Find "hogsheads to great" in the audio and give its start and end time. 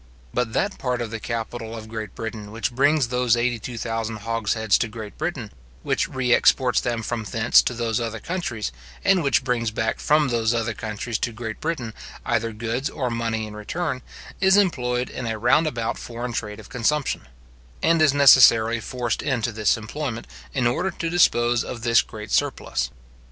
4.25-5.15